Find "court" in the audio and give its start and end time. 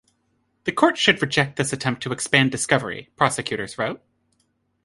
0.71-0.97